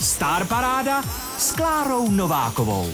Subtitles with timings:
[0.00, 1.02] Star Paráda
[1.38, 2.86] s Klárou Novákovou.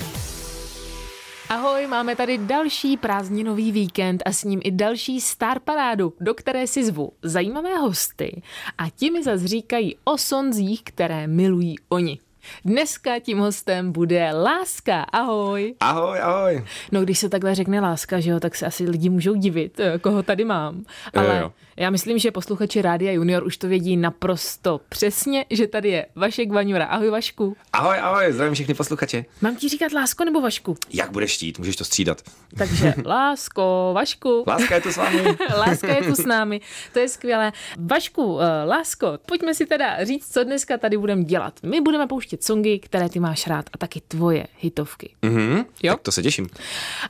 [1.49, 6.67] Ahoj, máme tady další prázdninový víkend a s ním i další Star Parádu, do které
[6.67, 8.43] si zvu zajímavé hosty
[8.79, 12.19] a ti mi zase říkají o sonzích, které milují oni.
[12.65, 15.03] Dneska tím hostem bude Láska.
[15.03, 15.75] Ahoj.
[15.81, 16.65] Ahoj, ahoj.
[16.93, 19.99] No, když se takhle řekne Láska, že jo, tak se asi lidi můžou divit, eh,
[19.99, 20.85] koho tady mám.
[21.15, 21.53] Ale Jo, jo.
[21.77, 26.51] Já myslím, že posluchači Rádia Junior už to vědí naprosto přesně, že tady je Vašek
[26.53, 26.85] Vaňura.
[26.85, 27.57] Ahoj Vašku.
[27.73, 29.25] Ahoj, ahoj, zdravím všechny posluchače.
[29.41, 30.77] Mám ti říkat Lásko nebo Vašku?
[30.93, 32.23] Jak budeš chtít, můžeš to střídat.
[32.59, 34.45] Takže Lásko, Vašku.
[34.47, 35.23] Láska je tu s vámi.
[35.59, 36.61] Láska je tu s námi,
[36.93, 37.53] to je skvělé.
[37.79, 41.55] Vašku, eh, Lásko, pojďme si teda říct, co dneska tady budeme dělat.
[41.63, 45.15] My budeme pouštět songy, které ty máš rád a taky tvoje hitovky.
[45.23, 45.93] Mhm, Jo.
[45.93, 46.47] tak to se těším.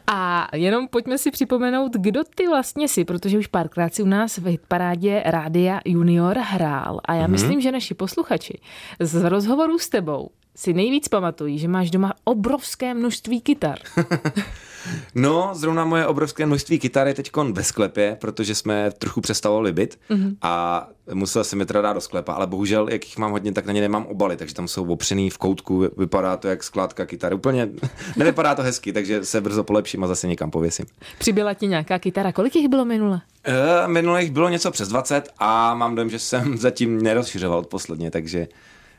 [0.07, 4.39] A jenom pojďme si připomenout, kdo ty vlastně jsi, protože už párkrát si u nás
[4.39, 7.01] v hitparádě Rádia Junior hrál.
[7.05, 7.31] A já mm-hmm.
[7.31, 8.59] myslím, že naši posluchači
[9.01, 13.79] z rozhovoru s tebou si nejvíc pamatují, že máš doma obrovské množství kytar.
[15.15, 19.99] No, zrovna moje obrovské množství kytar je teď ve sklepě, protože jsme trochu přestavovali byt
[20.11, 20.37] mm-hmm.
[20.43, 23.67] a musel jsem je teda dát do sklepa, ale bohužel, jak jich mám hodně, tak
[23.67, 27.35] na ně nemám obaly, takže tam jsou opřený v koutku, vypadá to jak skládka kytary.
[27.35, 27.69] Úplně
[28.17, 30.87] nevypadá to hezky, takže se brzo polepším a zase někam pověsím.
[31.19, 33.21] Přibyla ti nějaká kytara, kolik jich bylo minule?
[33.45, 38.11] E, minule jich bylo něco přes 20 a mám dojem, že jsem zatím nerozšiřoval posledně,
[38.11, 38.49] takže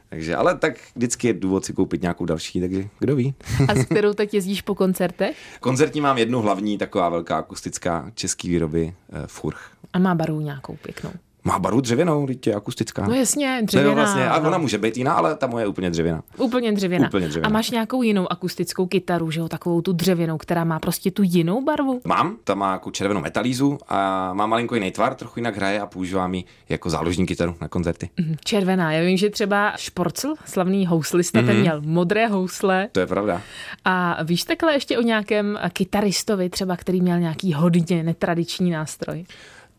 [0.09, 3.33] takže, ale tak vždycky je důvod si koupit nějakou další, takže kdo ví.
[3.67, 5.37] A s kterou teď jezdíš po koncertech?
[5.59, 9.71] Koncertní mám jednu hlavní, taková velká akustická český výroby, eh, Furch.
[9.93, 11.11] A má barvu nějakou pěknou.
[11.47, 13.07] Má baru dřevěnou, teď je akustická.
[13.07, 13.89] No jasně, dřevěná.
[13.89, 14.47] no vlastně, a no.
[14.47, 16.21] ona může být jiná, ale ta moje je úplně dřevěná.
[16.37, 17.07] Úplně dřevěná.
[17.07, 17.47] Úplně dřevěná.
[17.49, 21.21] A máš nějakou jinou akustickou kytaru, že jo, takovou tu dřevěnou, která má prostě tu
[21.25, 22.01] jinou barvu?
[22.05, 25.85] Mám, ta má jako červenou metalízu a má malinko jiný tvar, trochu jinak hraje a
[25.85, 28.09] používám ji jako záložní kytaru na koncerty.
[28.19, 28.91] Mhm, Červená.
[28.91, 31.47] Já vím, že třeba Šporcl, slavný houslista, Mhm.
[31.49, 31.51] mm-hmm.
[31.53, 32.89] ten měl modré housle.
[32.91, 33.41] To je pravda.
[33.85, 39.25] A víš takhle ještě o nějakém kytaristovi třeba, který měl nějaký hodně netradiční nástroj?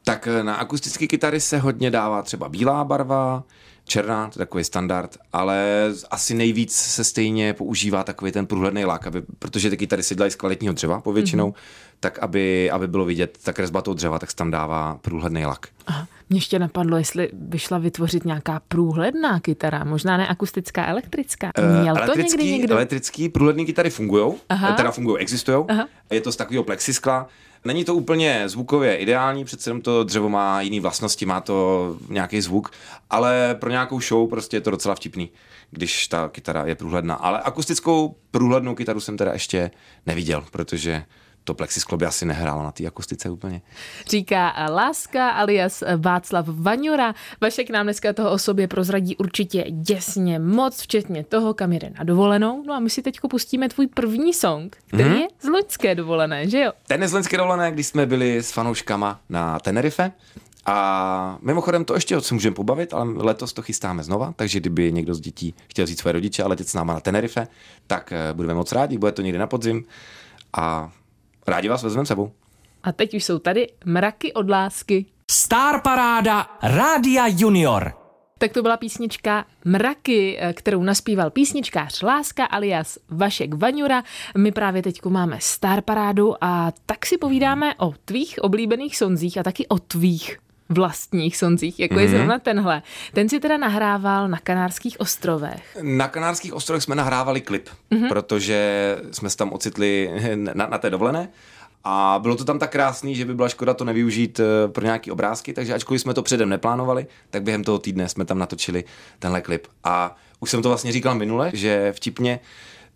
[0.08, 3.44] Tak eh, na akustické kytary se hodně dává třeba bílá barva,
[3.84, 9.06] černá, to je takový standard, ale asi nejvíc se stejně používá takový ten průhledný lak,
[9.06, 11.98] aby, protože ty kytary se dělají z kvalitního dřeva povětšinou, mm-hmm.
[12.00, 15.66] tak aby, aby bylo vidět ta kresba toho dřeva, tak se tam dává průhledný lak.
[15.86, 16.06] Aha.
[16.30, 21.50] Mě ještě napadlo, jestli by šla vytvořit nějaká průhledná kytara, možná ne akustická, elektrická.
[21.82, 22.74] Měl to někdy elektrický, někdo?
[22.74, 24.72] elektrický průhledný kytary fungují, Aha.
[24.72, 25.64] teda fungují, existují.
[26.10, 27.28] Je to z takového plexiskla.
[27.68, 32.40] Není to úplně zvukově ideální, přece jenom to dřevo má jiné vlastnosti, má to nějaký
[32.40, 32.70] zvuk,
[33.10, 35.30] ale pro nějakou show prostě je to docela vtipný,
[35.70, 37.14] když ta kytara je průhledná.
[37.14, 39.70] Ale akustickou průhlednou kytaru jsem teda ještě
[40.06, 41.04] neviděl, protože
[41.48, 43.60] to plexisklo by asi nehrálo na té akustice úplně.
[44.08, 47.14] Říká Láska alias Václav Vaňura.
[47.40, 52.04] Vašek nám dneska toho o sobě prozradí určitě děsně moc, včetně toho, kam jede na
[52.04, 52.62] dovolenou.
[52.66, 55.20] No a my si teď pustíme tvůj první song, který mm-hmm.
[55.20, 56.72] je z loňské dovolené, že jo?
[56.86, 60.12] Ten je z loňské dovolené, když jsme byli s fanouškama na Tenerife.
[60.66, 65.14] A mimochodem to ještě se můžeme pobavit, ale letos to chystáme znova, takže kdyby někdo
[65.14, 67.48] z dětí chtěl vzít své rodiče a letět s náma na Tenerife,
[67.86, 69.84] tak eh, budeme moc rádi, bude to někdy na podzim
[70.52, 70.92] a
[71.48, 72.32] rádi vás vezmeme sebou.
[72.82, 75.06] A teď už jsou tady mraky od lásky.
[75.30, 77.92] Star Paráda Rádia Junior.
[78.38, 84.02] Tak to byla písnička Mraky, eh, kterou naspíval písničkář Láska alias Vašek Vaňura.
[84.36, 89.42] My právě teď máme Star Parádu a tak si povídáme o tvých oblíbených sonzích a
[89.42, 91.98] taky o tvých vlastních sonzích, jako mm-hmm.
[91.98, 92.82] je zrovna tenhle.
[93.12, 95.78] Ten si teda nahrával na Kanárských ostrovech.
[95.82, 98.08] Na Kanárských ostrovech jsme nahrávali klip, mm-hmm.
[98.08, 101.28] protože jsme se tam ocitli na, na té dovolené
[101.84, 105.12] a bylo to tam tak krásný, že by byla škoda to nevyužít eh, pro nějaké
[105.12, 108.84] obrázky, takže ačkoliv jsme to předem neplánovali, tak během toho týdne jsme tam natočili
[109.18, 109.66] tenhle klip.
[109.84, 112.40] A už jsem to vlastně říkal minule, že vtipně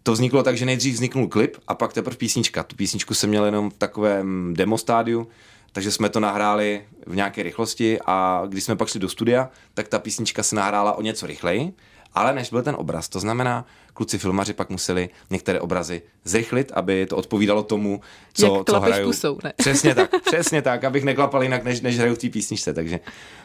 [0.02, 2.62] to vzniklo tak, že nejdřív vzniknul klip a pak teprve písnička.
[2.62, 5.28] Tu písničku jsem měl jenom v takovém demostádiu,
[5.72, 9.88] takže jsme to nahráli v nějaké rychlosti a když jsme pak šli do studia, tak
[9.88, 11.72] ta písnička se nahrála o něco rychleji,
[12.14, 13.08] ale než byl ten obraz.
[13.08, 13.64] To znamená,
[13.94, 18.00] kluci filmaři pak museli některé obrazy zrychlit, aby to odpovídalo tomu,
[18.32, 19.08] co, Jak co hrajou.
[19.10, 19.52] pusou, ne?
[19.56, 23.00] Přesně tak, přesně tak, abych neklapal jinak, než, než hraju v té písničce, takže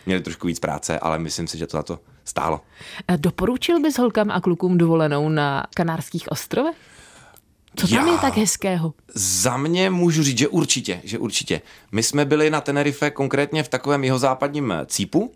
[0.06, 2.62] měli trošku víc práce, ale myslím si, že to za to stálo.
[3.18, 6.76] Doporučil bys holkám a klukům dovolenou na Kanárských ostrovech?
[7.78, 8.94] Co tam Já- je tak hezkého?
[9.14, 11.62] Za mě můžu říct, že určitě, že určitě.
[11.92, 15.32] My jsme byli na Tenerife konkrétně v takovém jihozápadním cípu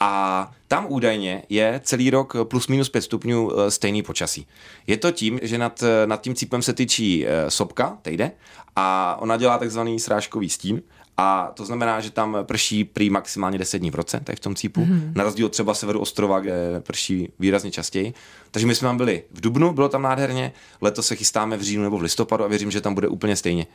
[0.00, 4.46] a tam údajně je celý rok plus minus 5 stupňů eh, stejný počasí.
[4.86, 8.30] Je to tím, že nad, eh, nad tím cípem se tyčí eh, sopka, tejde,
[8.76, 10.82] a ona dělá takzvaný srážkový stín
[11.22, 14.54] A to znamená, že tam prší prý maximálně 10 dní v roce, tak v tom
[14.54, 14.80] cípu.
[14.80, 15.12] Mm-hmm.
[15.14, 18.14] Na rozdíl od třeba severu ostrova, kde prší výrazně častěji.
[18.50, 21.82] Takže my jsme tam byli v Dubnu, bylo tam nádherně, letos se chystáme v říjnu
[21.82, 23.66] nebo v listopadu a věřím, že tam bude úplně stejně.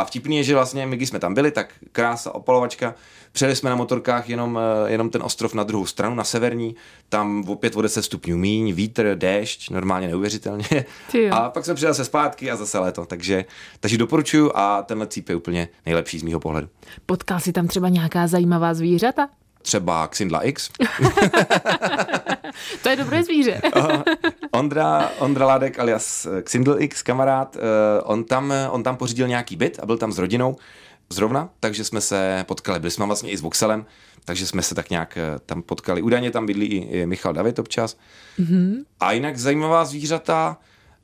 [0.00, 2.94] A vtipný je, že vlastně my, když jsme tam byli, tak krása, opalovačka,
[3.32, 6.76] přejeli jsme na motorkách jenom, eh, jenom ten ostrov na druhou stranu, na severní,
[7.08, 10.84] tam opět o 10 stupňů míň, vítr, déšť, normálně neuvěřitelně.
[11.30, 13.44] A pak jsme přijeli se zpátky a zase léto, takže,
[13.80, 16.68] takže doporučuju a tenhle cíp je úplně nejlepší z mýho pohledu.
[17.06, 19.28] Potkal si tam třeba nějaká zajímavá zvířata?
[19.66, 20.70] třeba Xindla X.
[22.82, 23.60] to je dobré zvíře.
[24.50, 27.60] Ondra, Ondra Ládek alias Xindl X, kamarád, eh,
[28.02, 30.56] on tam, on tam pořídil nějaký byt a byl tam s rodinou
[31.10, 32.80] zrovna, takže jsme se potkali.
[32.80, 33.86] Byli jsme vlastně i s Voxelem,
[34.24, 36.02] takže jsme se tak nějak eh, tam potkali.
[36.02, 37.96] Údajně tam bydlí i Michal David občas.
[38.38, 38.84] Mm-hmm.
[39.00, 40.58] A jinak zajímavá zvířata,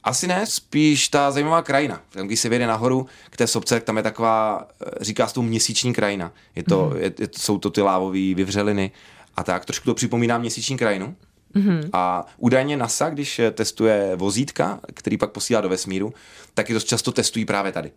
[0.05, 2.01] asi ne, spíš ta zajímavá krajina.
[2.11, 5.35] Tam, když se vyjde nahoru k té sobce, tak tam je taková, eh, říká se
[5.35, 6.33] to měsíční krajina.
[6.57, 6.97] Je to, mm.
[6.97, 8.91] je, je, jsou to ty lávové vyvřeliny
[9.37, 9.65] a tak.
[9.65, 11.17] Trošku to připomíná měsíční krajinu.
[11.57, 11.91] Mm-hmm.
[11.93, 16.15] A údajně NASA, když eh, testuje vozítka, který pak posílá do vesmíru,
[16.55, 17.93] tak je dost často testují právě tady.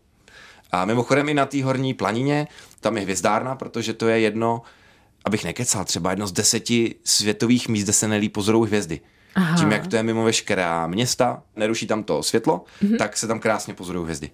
[0.71, 2.47] A mimochodem i na té horní planině,
[2.79, 4.61] tam je hvězdárna, protože to je jedno,
[5.25, 8.99] abych nekecal, třeba jedno z deseti světových míst, kde se nelí pozorují hvězdy.
[9.35, 9.57] Aha.
[9.57, 12.97] Tím, jak to je mimo veškerá města, neruší tam to světlo, mm-hmm.
[12.97, 14.31] tak se tam krásně pozorují hvězdy.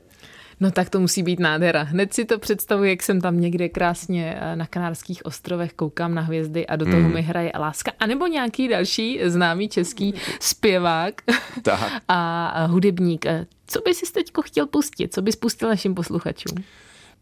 [0.61, 1.83] No tak to musí být nádhera.
[1.83, 6.21] Hned si to představuji, jak jsem tam někde krásně eh, na Kanárských ostrovech, koukám na
[6.21, 7.13] hvězdy a do toho mm.
[7.13, 7.91] mi hraje láska.
[7.99, 11.21] A nebo nějaký další známý český zpěvák
[11.61, 11.91] tak.
[12.07, 13.25] a hudebník.
[13.25, 15.13] Eh, co bys si teď chtěl pustit?
[15.13, 16.63] Co bys pustil našim posluchačům?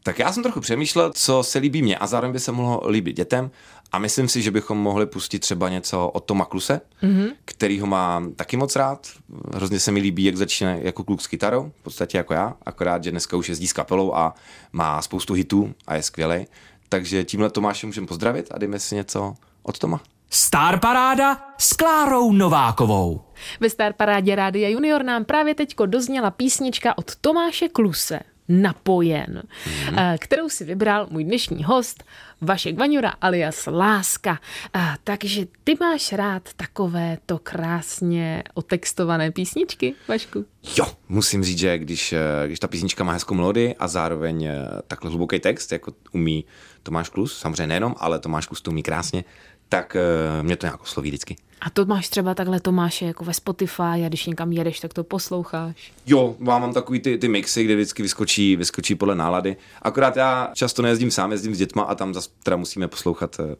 [0.04, 3.16] Tak já jsem trochu přemýšlel, co se líbí mně a zároveň by se mohlo líbit
[3.16, 3.52] dětem.
[3.92, 7.32] A myslím si, že bychom mohli pustit třeba něco od Toma Kluse, mm-hmm.
[7.46, 9.08] který ho mám taky moc rád.
[9.54, 13.04] Hrozně se mi líbí, jak začíná jako kluk s kytarou, v podstatě jako já, akorát,
[13.04, 14.36] že dneska už jezdí s kapelou a
[14.72, 16.46] má spoustu hitů a je skvělý.
[16.90, 20.02] Takže tímhle Tomáše můžeme pozdravit a dejme si něco od Toma.
[20.30, 23.22] Star Paráda s Klárou Novákovou.
[23.60, 30.18] Ve Star Parádě Rádia Junior nám právě teďko dozněla písnička od Tomáše Kluse napojen, mm-hmm.
[30.20, 32.04] kterou si vybral můj dnešní host
[32.42, 34.40] Vašek Vaňura alias Láska.
[34.74, 40.46] A, takže ty máš rád takové to krásně otextované písničky, Vašku?
[40.78, 44.68] Jo, musím říct, že když, eh, když ta písnička má hezkou melodii a zároveň eh,
[44.88, 46.46] takhle hluboký text, jako umí
[46.84, 49.24] Tomáš Klus, samozřejmě nejenom, ale Tomáš Klus to umí krásně,
[49.70, 49.98] tak
[50.42, 51.36] mě to nějak osloví vždycky.
[51.62, 55.04] A to máš třeba takhle Tomáše jako ve Spotify a když někam jedeš, tak to
[55.04, 55.94] posloucháš?
[56.08, 59.58] Jo, mám, mám takový ty, ty mixy, kde vždycky vyskočí, vyskočí podle nálady.
[59.82, 63.56] Akorát já často nejezdím sám, jezdím s dětma a tam zase teda musíme poslouchat, eh,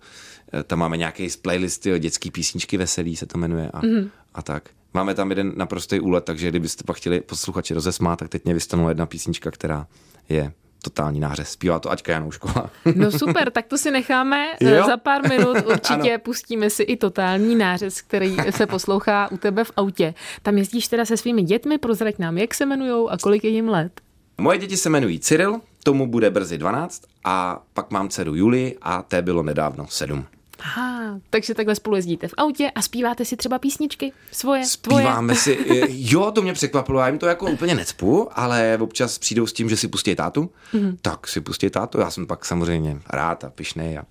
[0.54, 4.10] eh, tam máme nějaké playlisty, dětské písničky veselý se to jmenuje a, mm-hmm.
[4.34, 4.70] a tak.
[4.94, 8.90] Máme tam jeden naprostý úlet, takže kdybyste pak chtěli posluchači rozesmát, tak teď mě vystanou
[8.90, 9.88] jedna písnička, která
[10.30, 11.50] je totální nářez.
[11.50, 12.70] Zpívá to Aťka Janoušková.
[12.96, 14.46] No super, tak to si necháme.
[14.60, 14.84] Jo?
[14.86, 19.72] Za pár minut určitě pustíme si i totální nářez, který se poslouchá u tebe v
[19.78, 20.14] autě.
[20.42, 23.70] Tam jezdíš teda se svými dětmi, prozrať nám, jak se jmenujou a kolik je jim
[23.70, 24.02] let.
[24.38, 29.02] Moje děti se jmenují Cyril, tomu bude brzy 12 a pak mám dceru Julii a
[29.02, 30.26] té bylo nedávno 7.
[30.60, 35.58] Aha, takže takhle spolu jezdíte v autě a zpíváte si třeba písničky svoje, Zpíváme tvoje.
[35.58, 39.54] si, jo, to mě překvapilo, já jim to jako úplně necpu, ale občas přijdou s
[39.54, 40.98] tím, že si pustí tátu, mm-hmm.
[41.02, 44.04] tak si pustí tátu, já jsem pak samozřejmě rád a pišnej a,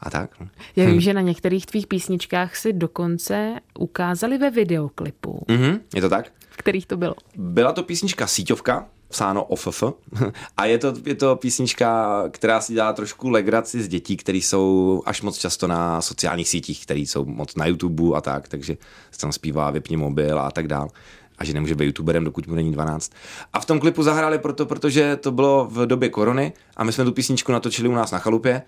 [0.00, 0.40] a tak.
[0.40, 0.48] No.
[0.76, 1.00] Já vím, hm.
[1.00, 5.44] že na některých tvých písničkách si dokonce ukázali ve videoklipu.
[5.48, 6.32] Mm-hmm, je to tak?
[6.50, 7.14] V kterých to bylo?
[7.36, 9.82] Byla to písnička Síťovka, psáno OFF.
[10.56, 15.02] A je to, je to písnička, která si dělá trošku legraci z dětí, které jsou
[15.06, 18.76] až moc často na sociálních sítích, které jsou moc na YouTube a tak, takže
[19.10, 20.88] se tam zpívá vypni mobil a tak dál
[21.38, 23.12] a že nemůže být youtuberem, dokud mu není 12.
[23.52, 27.04] A v tom klipu zahráli proto, protože to bylo v době korony a my jsme
[27.04, 28.62] tu písničku natočili u nás na chalupě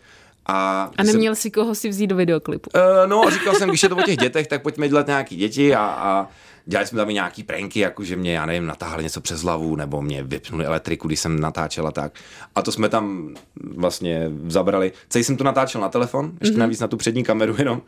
[0.47, 2.71] a, a neměl jsem, si koho si vzít do videoklipu?
[2.75, 5.75] Uh, no, říkal jsem, když je to o těch dětech, tak pojďme dělat nějaký děti
[5.75, 6.29] a, a
[6.66, 9.76] dělali jsme tam i nějaký pranky, jako že mě, já nevím, natáhli něco přes hlavu,
[9.76, 12.12] nebo mě vypnuli elektriku, když jsem natáčel a tak.
[12.54, 13.35] A to jsme tam
[13.75, 14.92] vlastně zabrali.
[15.09, 16.59] Celý jsem to natáčel na telefon, ještě mm-hmm.
[16.59, 17.83] navíc na tu přední kameru jenom,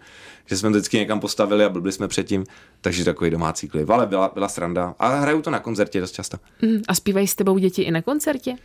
[0.47, 2.45] že jsme to vždycky někam postavili a byli jsme předtím,
[2.81, 3.91] takže takový domácí klip.
[3.91, 4.95] Ale byla, byla sranda.
[4.99, 6.37] A hraju to na koncertě dost často.
[6.63, 8.57] Mm, a zpívají s tebou děti i na koncertě?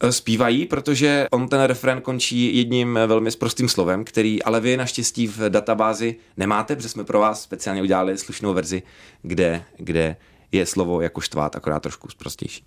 [0.00, 4.76] Eh, zpívají, protože on ten refren končí jedním eh, velmi prostým slovem, který ale vy
[4.76, 8.82] naštěstí v databázi nemáte, protože jsme pro vás speciálně udělali slušnou verzi,
[9.22, 10.16] kde, kde
[10.52, 12.64] je slovo jako štvát, akorát trošku prostější.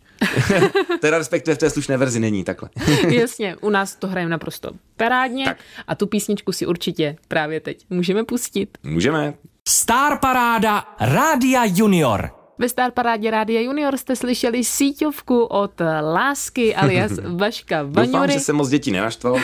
[1.02, 2.70] teda respektive v té slušné verzi není takhle.
[3.10, 5.58] Jasně, u nás to hrajeme naprosto parádně tak.
[5.88, 8.78] a tu písničku si určitě právě teď můžeme pustit.
[8.84, 9.34] Můžeme.
[9.68, 12.47] Star Paráda Rádia Junior.
[12.60, 15.82] Ve Star Parádě Rádia Junior jste slyšeli síťovku od
[16.14, 18.08] Lásky alias Vaška Vaňury.
[18.08, 19.36] Doufám, že se moc dětí nenaštval.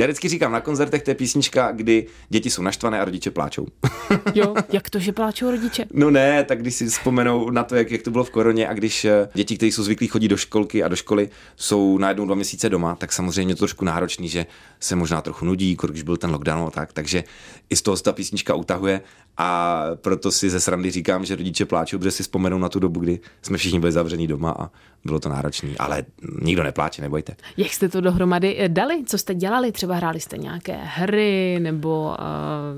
[0.00, 3.66] Já vždycky říkám na koncertech, to je písnička, kdy děti jsou naštvané a rodiče pláčou.
[4.34, 5.86] jo, jak to, že pláčou rodiče?
[5.92, 8.74] No ne, tak když si vzpomenou na to, jak, jak to bylo v koroně a
[8.74, 12.34] když eh, děti, kteří jsou zvyklí chodit do školky a do školy, jsou najednou dva
[12.34, 14.46] měsíce doma, tak samozřejmě to trošku náročný, že
[14.80, 17.24] se možná trochu nudí, když byl ten lockdown a tak, takže
[17.70, 19.00] i z toho se ta písnička utahuje
[19.36, 23.00] a proto si ze srandy říkám, že rodiče pláčou, protože si vzpomenou na tu dobu,
[23.00, 24.70] kdy jsme všichni byli zavření doma a
[25.04, 26.04] bylo to náročné, ale
[26.42, 27.36] nikdo nepláče, nebojte.
[27.56, 29.04] Jak jste to dohromady eh, dali?
[29.06, 29.72] Co jste dělali?
[29.72, 32.16] Třeba hráli jste nějaké hry nebo uh,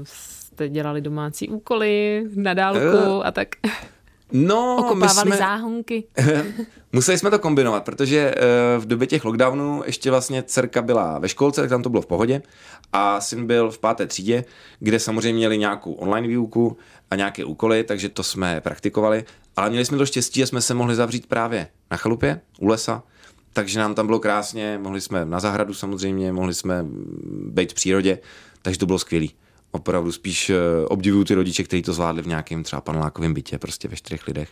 [0.02, 3.48] jste dělali domácí úkoly na dálku uh, a tak?
[4.36, 5.36] No, Okopávali jsme...
[5.36, 6.04] záhonky.
[6.92, 8.34] Museli jsme to kombinovat, protože
[8.78, 12.06] v době těch lockdownů ještě vlastně dcerka byla ve školce, tak tam to bylo v
[12.06, 12.42] pohodě
[12.92, 14.44] a syn byl v páté třídě,
[14.80, 16.76] kde samozřejmě měli nějakou online výuku
[17.10, 19.24] a nějaké úkoly, takže to jsme praktikovali,
[19.56, 23.02] ale měli jsme to štěstí, že jsme se mohli zavřít právě na chalupě, u lesa,
[23.52, 26.84] takže nám tam bylo krásně, mohli jsme na zahradu samozřejmě, mohli jsme
[27.46, 28.18] být v přírodě,
[28.62, 29.26] takže to bylo skvělé.
[29.74, 30.56] Opravdu spíš eh,
[30.88, 34.48] obdivuju ty rodiče, kteří to zvládli v nějakém třeba panelákovém bytě, prostě ve čtyřech lidech.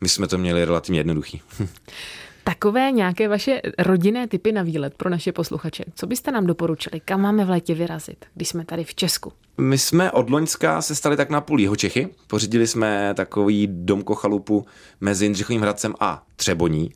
[0.00, 1.42] My jsme to měli relativně jednoduchý.
[2.44, 5.84] Takové nějaké vaše rodinné typy na výlet pro naše posluchače.
[5.94, 7.00] Co byste nám doporučili?
[7.00, 9.32] Kam máme v létě vyrazit, když jsme tady v Česku?
[9.58, 12.08] My jsme od Loňska se stali tak na půl jeho Čechy.
[12.26, 14.66] Pořídili jsme takový domko chalupu
[15.00, 16.90] mezi Jindřichovým Hradcem a Třeboní.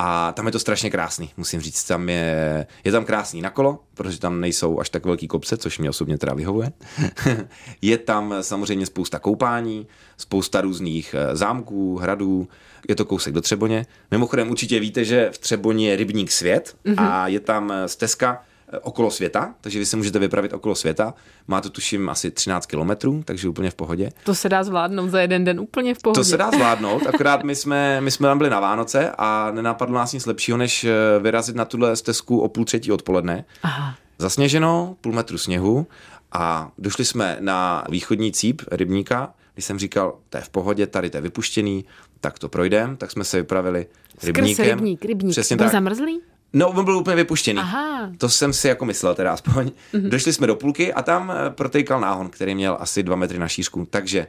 [0.00, 1.84] A tam je to strašně krásný, musím říct.
[1.84, 5.78] Tam je, je tam krásný na kolo, protože tam nejsou až tak velký kopce, což
[5.78, 6.72] mě osobně teda vyhovuje.
[7.82, 9.86] je tam samozřejmě spousta koupání,
[10.16, 12.48] spousta různých eh, zámků, hradů,
[12.88, 13.86] je to kousek do Třeboně.
[14.10, 17.10] Mimochodem určitě víte, že v Třeboně je rybník svět mm-hmm.
[17.10, 18.42] a je tam eh, stezka,
[18.82, 21.14] okolo světa, takže vy se můžete vypravit okolo světa.
[21.46, 24.10] Má to tuším asi 13 kilometrů, takže úplně v pohodě.
[24.24, 26.20] To se dá zvládnout za jeden den úplně v pohodě.
[26.20, 29.94] To se dá zvládnout, akorát my jsme, my jsme tam byli na Vánoce a nenapadlo
[29.94, 33.44] nás nic lepšího, než eh, vyrazit na tuhle stezku o půl třetí odpoledne.
[33.62, 33.94] Aha.
[34.18, 35.86] Zasněženo, půl metru sněhu
[36.32, 41.10] a došli jsme na východní cíp rybníka, když jsem říkal, to je v pohodě, tady
[41.10, 41.84] to je vypuštěný,
[42.20, 43.86] tak to projdem, tak jsme se vypravili
[44.22, 44.54] rybníkem.
[44.54, 45.32] Skrz rybník, rybník.
[45.32, 45.72] Přesně byl tak.
[45.72, 46.20] zamrzlý?
[46.52, 47.60] No, on byl úplně vypuštěný.
[47.60, 48.10] Aha.
[48.18, 49.66] To jsem si jako myslel teda aspoň.
[49.66, 50.08] Mm-hmm.
[50.08, 53.48] Došli jsme do půlky a tam eh, protejkal náhon, který měl asi dva metry na
[53.48, 53.86] šířku.
[53.90, 54.26] Takže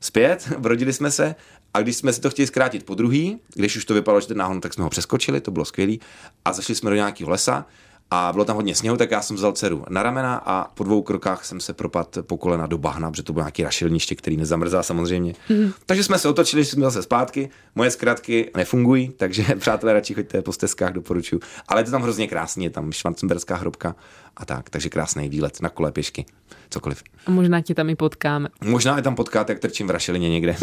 [0.00, 1.34] zpět, brodili jsme se
[1.74, 4.36] a když jsme si to chtěli zkrátit po druhý, když už to vypadalo, že ten
[4.36, 6.00] náhon, tak jsme ho přeskočili, to bylo skvělý
[6.44, 7.66] a zašli jsme do nějakého lesa
[8.10, 11.02] a bylo tam hodně sněhu, tak já jsem vzal dceru na ramena a po dvou
[11.02, 14.82] krokách jsem se propadl po kolena do bahna, protože to bylo nějaký rašelniště, který nezamrzá
[14.82, 15.34] samozřejmě.
[15.48, 15.72] Mm.
[15.86, 17.50] Takže jsme se otočili, jsme zase zpátky.
[17.74, 21.40] Moje zkratky nefungují, takže přátelé radši choďte po stezkách, doporučuji.
[21.68, 23.94] Ale je to tam hrozně krásně, je tam švarcemberská hrobka
[24.40, 26.24] a tak, takže krásný výlet na kole pěšky,
[26.70, 27.02] cokoliv.
[27.26, 28.48] A možná ti tam i potkáme.
[28.64, 30.56] Možná je tam potkáte, jak trčím v rašelině někde.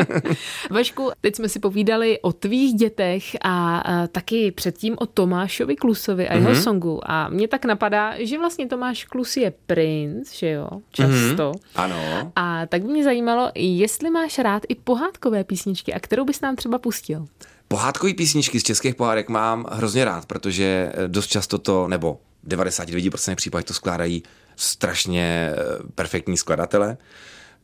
[0.70, 6.28] Vašku, teď jsme si povídali o tvých dětech a, a taky předtím o Tomášovi Klusovi
[6.28, 6.62] a jeho mm-hmm.
[6.62, 7.00] songu.
[7.10, 11.52] A mě tak napadá, že vlastně Tomáš Klus je princ, že jo, často.
[11.52, 11.60] Mm-hmm.
[11.74, 12.32] Ano.
[12.36, 16.56] A tak by mě zajímalo, jestli máš rád i pohádkové písničky a kterou bys nám
[16.56, 17.26] třeba pustil.
[17.68, 22.18] Pohádkové písničky z českých pohádek mám hrozně rád, protože dost často to, nebo
[22.48, 24.22] 99% případech to skládají
[24.56, 25.56] strašně eh,
[25.94, 26.96] perfektní skladatele.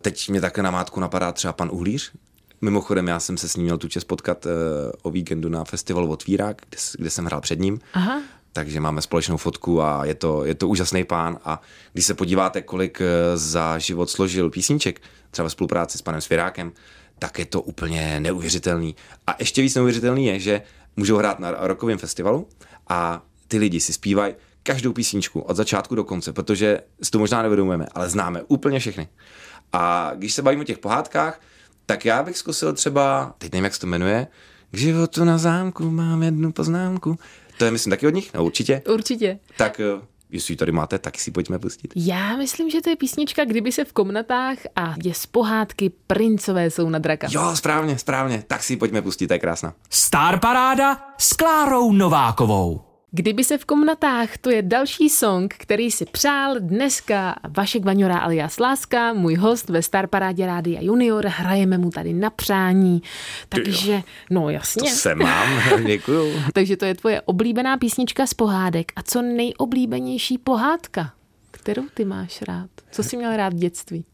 [0.03, 2.13] Teď mě také na mátku napadá třeba pan Uhlíř.
[2.61, 4.53] Mimochodem, já jsem se s ním měl tu čest potkat uh,
[5.03, 7.81] o víkendu na festivalu Otvírák, kde, kde jsem hrál před ním.
[7.95, 8.23] Aha.
[8.53, 11.39] Takže máme společnou fotku a je to, je to úžasný pán.
[11.45, 11.61] A
[11.93, 16.73] když se podíváte, kolik eh, za život složil písniček, třeba ve spolupráci s panem Svěrákem,
[17.19, 18.97] tak je to úplně neuvěřitelný.
[19.27, 20.63] A ještě víc neuvěřitelný je, že
[20.97, 22.49] můžou hrát na rokovém festivalu
[22.89, 24.35] a ty lidi si zpívají
[24.73, 29.09] každou písničku od začátku do konce, protože si to možná nevědomujeme, ale známe úplně všechny.
[29.73, 31.41] A když se bavíme o těch pohádkách,
[31.87, 34.27] tak já bych zkusil třeba, teď nevím, jak se to jmenuje,
[34.71, 37.19] k životu na zámku mám jednu poznámku.
[37.59, 38.35] To je, myslím, taky od nich?
[38.35, 38.83] No, určitě.
[38.95, 39.39] Určitě.
[39.57, 41.93] Tak eh, jestli ji tady máte, tak si pojďme pustit.
[41.97, 46.71] Já myslím, že to je písnička Kdyby se v komnatách a je z pohádky Princové
[46.71, 47.29] jsou na draka.
[47.31, 48.45] Jo, správně, správně.
[48.47, 49.75] Tak si ji pojďme pustit, to je krásná.
[49.91, 52.90] Star Paráda s Klárou Novákovou.
[53.13, 58.59] Kdyby se v komnatách, to je další song, který si přál dneska Vašek Vaňora alias
[58.59, 63.03] Láska, můj host ve Star Parádě Rádia Junior, hrajeme mu tady na přání,
[63.49, 64.91] takže, no jasně.
[64.91, 65.49] To se mám,
[65.87, 66.33] děkuju.
[66.55, 68.93] takže to je tvoje oblíbená písnička z pohádek.
[68.97, 71.13] A co nejoblíbenější pohádka,
[71.51, 72.71] kterou ty máš rád?
[72.91, 74.05] Co jsi měl rád v dětství?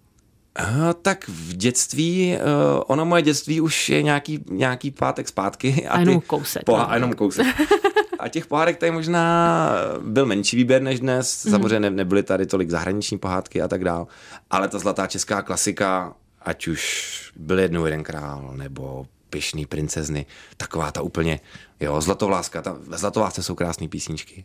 [0.61, 5.87] Uh, tak v dětství, uh, ono moje dětství už je nějaký, nějaký pátek zpátky.
[5.89, 6.63] A, a jenom kousek.
[6.63, 7.47] Poha- a jenom kousek.
[8.27, 11.45] A těch pohádek tady možná byl menší výběr než dnes.
[11.45, 11.51] Mm-hmm.
[11.51, 14.07] Samozřejmě ne, nebyly tady tolik zahraniční pohádky a tak dál.
[14.51, 20.91] Ale ta zlatá česká klasika, ať už byl jednou jeden král, nebo pyšný princezny, taková
[20.91, 21.41] ta úplně,
[21.81, 24.45] jo, Zlatovláska, ta, ve Zlatovlásce jsou krásné písničky.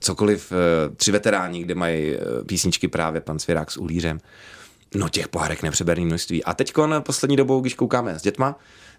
[0.00, 4.20] Cokoliv, eh, tři veteráni, kde mají eh, písničky právě pan Svěrák s Ulířem.
[4.94, 6.44] No těch pohárek nepřeberný množství.
[6.44, 8.58] A teď poslední dobou, když koukáme s dětma,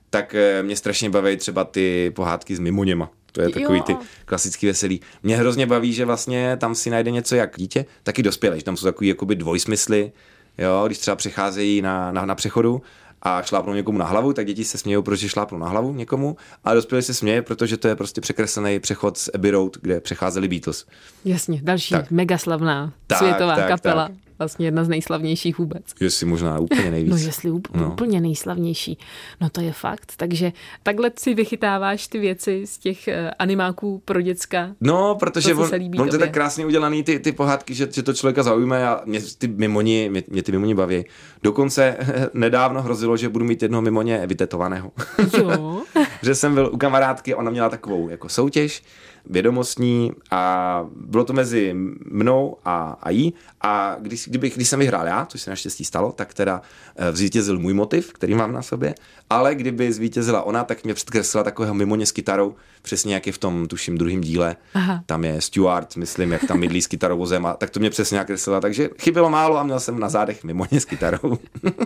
[0.10, 3.10] tak eh, mě strašně baví třeba ty pohádky s mimoněma.
[3.34, 3.84] To je takový jo.
[3.84, 5.02] ty klasický veselý.
[5.24, 8.64] Mě hrozně baví, že vlastně tam si najde něco jak dítě, tak i dospělý.
[8.64, 10.12] Tam jsou takový jakoby dvojsmysly,
[10.58, 12.82] jo, když třeba přecházejí na, na, na přechodu
[13.22, 16.74] a šlápnou někomu na hlavu, tak děti se smějou, protože šlápnou na hlavu někomu, a
[16.74, 20.86] dospělí se směje, protože to je prostě překreslený přechod z Abbey Road, kde přecházeli Beatles.
[21.26, 22.12] Jasně, další tak.
[22.12, 24.08] megaslavná tak, světová tak, kapela.
[24.08, 25.84] Tak vlastně jedna z nejslavnějších vůbec.
[26.00, 27.12] Jestli možná úplně nejvíc.
[27.12, 27.92] No jestli up, no.
[27.92, 28.98] úplně nejslavnější.
[29.42, 30.14] No to je fakt.
[30.18, 30.52] Takže
[30.84, 34.76] takhle si vychytáváš ty věci z těch uh, animáků pro děcka.
[34.82, 38.14] No, protože on, on to je tak krásně udělaný, ty, ty pohádky, že, že to
[38.14, 41.06] člověka zaujme a mě ty mimoni, mě, mě ty mimoni baví.
[41.44, 41.98] Dokonce
[42.34, 44.92] nedávno hrozilo, že budu mít jednoho mimoně vytetovaného.
[45.38, 45.82] Jo.
[46.24, 48.84] že jsem byl u kamarádky, ona měla takovou jako soutěž,
[49.26, 51.74] vědomostní a bylo to mezi
[52.06, 56.12] mnou a, a jí a když, kdyby, když jsem vyhrál já, což se naštěstí stalo,
[56.12, 56.62] tak teda
[56.96, 58.96] eh, zvítězil můj motiv, který mám na sobě,
[59.30, 63.38] ale kdyby zvítězila ona, tak mě předkreslila takového mimoně s kytarou, přesně jak je v
[63.38, 64.56] tom, tuším, druhém díle.
[64.74, 65.04] Aha.
[65.06, 68.62] Tam je Stuart, myslím, jak tam mydlí s kytarovozem a tak to mě přesně nakreslila,
[68.62, 71.38] takže chybělo málo a měl jsem na zádech mimoně s kytarou.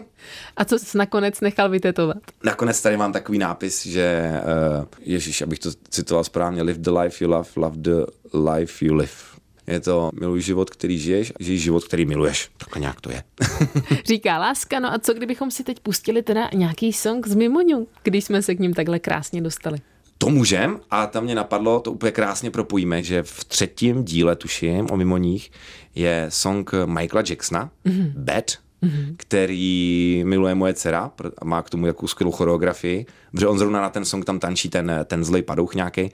[0.58, 2.18] a co jsi nakonec nechal vytetovat?
[2.44, 4.32] Nakonec tady mám takový nápis, že
[4.80, 8.94] uh, Ježíš, abych to citoval správně, live the life you love, love the life you
[8.94, 9.38] live.
[9.68, 12.50] Je to miluj život, který žiješ, a žij život, který miluješ.
[12.58, 13.24] Tak nějak to je.
[14.06, 18.24] Říká láska, no a co kdybychom si teď pustili teda nějaký song z Mimoňu, když
[18.24, 19.78] jsme se k ním takhle krásně dostali?
[20.18, 24.88] To můžem a tam mě napadlo, to úplně krásně propojíme, že v třetím díle, tuším,
[24.92, 25.52] o Mimoních,
[25.96, 28.12] je song Michaela Jacksona, mm-hmm.
[28.16, 28.46] Bad,
[28.84, 29.16] mm-hmm.
[29.18, 33.90] který miluje moje dcera a má k tomu jakou skvělou choreografii, protože on zrovna na
[33.90, 36.12] ten song tam tančí ten, ten zlej padouch nějaký,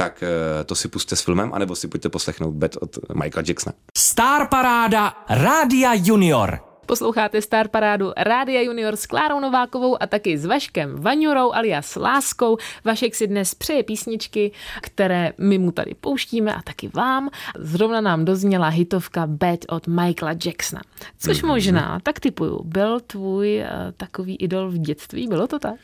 [0.00, 3.76] tak eh, to si puste s filmem, anebo si pojďte poslechnout Bet od Michaela Jacksona.
[3.92, 6.60] Star Paráda Rádia Junior.
[6.86, 12.56] Posloucháte Star Parádu Rádia Junior s Klárou Novákovou a taky s Vaškem Vaňurou alias Láskou.
[12.84, 17.30] Vašek si dnes přeje písničky, které my mu tady pouštíme a taky vám.
[17.58, 20.82] Zrovna nám dozněla hitovka Bad od Michaela Jacksona.
[21.18, 21.46] Což mm-hmm.
[21.46, 25.80] možná, tak typuju, byl tvůj uh, takový idol v dětství, bylo to tak?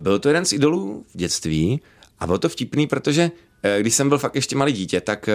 [0.00, 1.80] Byl to jeden z idolů v dětství
[2.18, 3.30] a bylo to vtipný, protože
[3.80, 5.32] když jsem byl fakt ještě malý dítě, tak eh,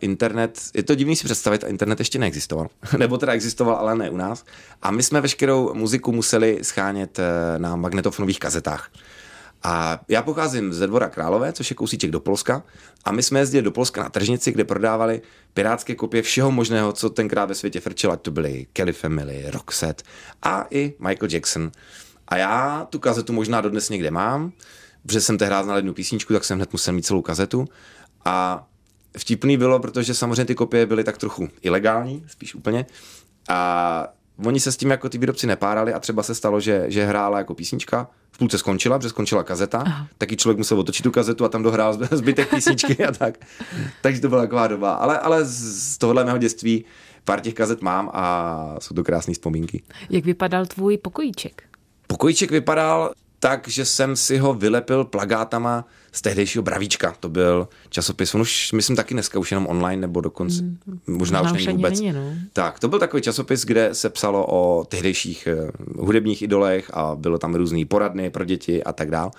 [0.00, 2.68] internet, je to divný si představit, internet ještě neexistoval.
[2.98, 4.44] Nebo teda existoval, ale ne u nás.
[4.82, 8.90] A my jsme veškerou muziku museli schánět eh, na magnetofonových kazetách.
[9.62, 12.62] A já pocházím ze dvora Králové, což je kousíček do Polska.
[13.04, 15.22] A my jsme jezdili do Polska na tržnici, kde prodávali
[15.54, 20.04] pirátské kopie všeho možného, co tenkrát ve světě frčilo, ať to byly Kelly Family, Roxette
[20.42, 21.72] a i Michael Jackson.
[22.28, 24.52] A já tu kazetu možná dodnes někde mám
[25.06, 27.68] protože jsem tehdy znal jednu písničku, tak jsem hned musel mít celou kazetu.
[28.24, 28.66] A
[29.18, 32.86] vtipný bylo, protože samozřejmě ty kopie byly tak trochu ilegální, spíš úplně.
[33.48, 34.08] A
[34.44, 37.38] oni se s tím jako ty výrobci nepárali a třeba se stalo, že, že hrála
[37.38, 40.08] jako písnička, v půlce skončila, protože skončila kazeta, Aha.
[40.18, 43.38] taky člověk musel otočit tu kazetu a tam dohrál zbytek písničky a tak.
[44.00, 44.94] Takže to byla taková doba.
[44.94, 46.84] Ale, ale z tohohle mého dětství
[47.24, 49.82] pár těch kazet mám a jsou to krásné vzpomínky.
[50.10, 51.62] Jak vypadal tvůj pokojíček?
[52.06, 53.12] Pokojíček vypadal
[53.44, 57.14] tak, že jsem si ho vylepil plagátama z tehdejšího Bravíčka.
[57.20, 61.42] To byl časopis, on už myslím taky dneska už jenom online, nebo dokonce, mm, možná,
[61.42, 62.00] možná už není vůbec.
[62.00, 62.32] Není, no.
[62.52, 65.48] Tak, to byl takový časopis, kde se psalo o tehdejších
[65.96, 69.30] uh, hudebních idolech a bylo tam různý poradny pro děti a tak dál.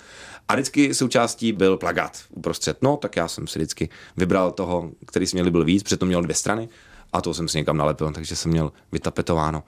[0.48, 2.82] A vždycky součástí byl plagát uprostřed.
[2.82, 6.06] No, tak já jsem si vždycky vybral toho, který si měl byl víc, protože to
[6.06, 6.68] měl dvě strany
[7.12, 9.62] a to jsem si někam nalepil, takže jsem měl vytapetováno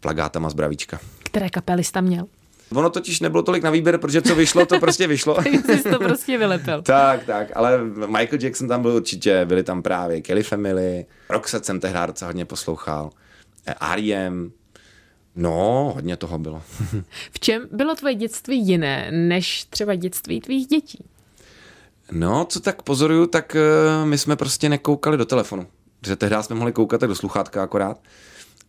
[0.00, 1.00] plagátama z Bravíčka.
[1.22, 2.26] Které kapely jsi tam měl?
[2.74, 5.36] Ono totiž nebylo tolik na výběr, protože co vyšlo, to prostě vyšlo.
[5.66, 6.82] jsi to prostě vylepil.
[6.82, 11.80] tak, tak, ale Michael Jackson tam byl určitě, byli tam právě Kelly Family, Roxette jsem
[11.80, 13.10] tehdy docela hodně poslouchal,
[13.80, 14.52] R.E.M.,
[15.36, 16.62] No, hodně toho bylo.
[17.32, 21.04] v čem bylo tvoje dětství jiné než třeba dětství tvých dětí?
[22.12, 23.56] No, co tak pozoruju, tak
[24.02, 25.66] uh, my jsme prostě nekoukali do telefonu.
[26.06, 27.98] Že tehdy jsme mohli koukat tak do sluchátka akorát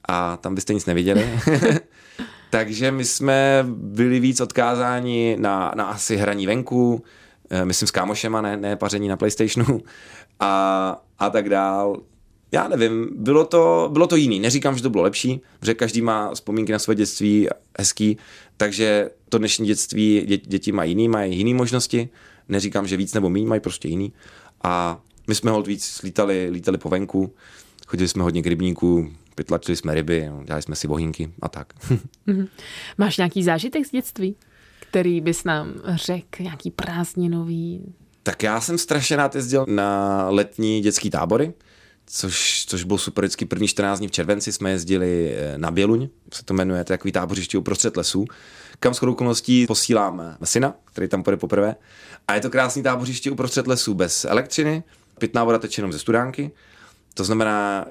[0.07, 1.39] a tam byste nic neviděli.
[2.51, 7.03] Takže my jsme byli víc odkázáni na, na asi hraní venku,
[7.49, 9.81] eh, myslím s kámošema, ne, ne paření na Playstationu
[10.39, 12.01] a, a tak dál.
[12.51, 14.39] Já nevím, bylo to, bylo to jiný.
[14.39, 17.47] Neříkám, že to bylo lepší, protože každý má vzpomínky na své dětství
[17.79, 18.17] hezký,
[18.57, 22.09] takže to dnešní dětství dě, děti mají jiný, mají jiné možnosti.
[22.49, 24.13] Neříkám, že víc nebo méně, mají prostě jiný.
[24.63, 27.33] A my jsme hold víc lítali, lítali po venku,
[27.87, 31.73] chodili jsme hodně k rybníku, vytlačili jsme ryby, dělali jsme si vohínky a tak.
[32.97, 34.35] Máš nějaký zážitek z dětství,
[34.79, 37.81] který bys nám řekl, nějaký prázdninový?
[38.23, 41.53] Tak já jsem strašně rád jezdil na letní dětský tábory,
[42.05, 43.23] což, což byl super.
[43.23, 46.93] Vždycky první 14 dní v červenci jsme jezdili eh, na Běluň, se to jmenuje, to
[46.93, 48.25] je takový tábořiště uprostřed lesů,
[48.79, 51.75] kam s okolností posílám syna, který tam půjde poprvé.
[52.27, 54.83] A je to krásný tábořiště uprostřed lesů bez elektřiny,
[55.19, 56.51] pitná voda teče jenom ze studánky,
[57.13, 57.85] to znamená,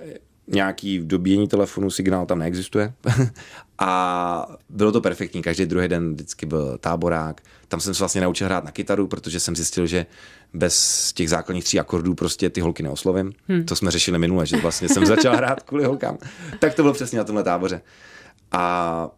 [0.51, 2.93] nějaký dobíjení telefonu, signál tam neexistuje.
[3.79, 7.41] a bylo to perfektní, každý druhý den vždycky byl táborák.
[7.69, 10.07] Tam jsem se vlastně naučil hrát na kytaru, protože jsem zjistil, že
[10.55, 13.33] bez těch základních tří akordů prostě ty holky neoslovím.
[13.49, 13.65] Hmm.
[13.65, 16.19] To jsme řešili minule, že vlastně jsem začal hrát kvůli holkám.
[16.59, 17.81] Tak to bylo přesně na tomhle táboře.
[18.53, 19.11] A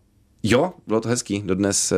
[0.42, 1.96] jo, bylo to hezký, dodnes, eh,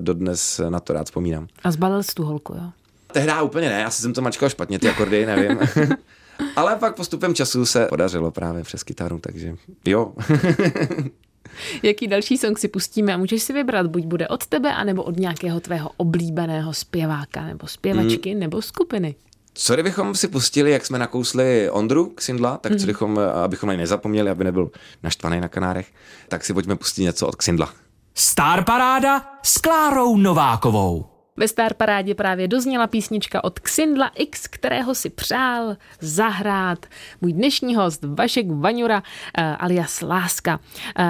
[0.00, 1.46] dodnes na to rád vzpomínám.
[1.64, 2.70] A zbalil jsi tu holku, jo?
[3.12, 5.58] Tehdy úplně ne, asi jsem to mačkal špatně, ty akordy, nevím.
[6.56, 10.12] Ale pak postupem času se podařilo právě přes kytaru, takže jo.
[11.82, 15.18] Jaký další song si pustíme a můžeš si vybrat, buď bude od tebe, anebo od
[15.18, 18.40] nějakého tvého oblíbeného zpěváka, nebo zpěvačky, hmm.
[18.40, 19.14] nebo skupiny.
[19.54, 22.78] Co kdybychom si pustili, jak jsme nakousli Ondru Ksindla, tak co mhm.
[22.78, 24.70] kdybychom, abychom na nezapomněli, aby nebyl
[25.02, 25.92] naštvaný na Kanárech,
[26.28, 27.72] tak si pojďme pustit něco od Ksindla.
[28.14, 31.13] Star Paráda s Klárou Novákovou.
[31.36, 36.86] Ve Star Parádě právě dozněla písnička od Xindla X, kterého si přál zahrát
[37.20, 40.60] můj dnešní host Vašek Vaňura uh, alias Láska.
[40.98, 41.04] Uh,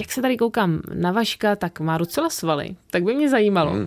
[0.00, 3.74] jak se tady koukám na Vaška, tak má docela svaly, tak by mě zajímalo.
[3.74, 3.86] Mm.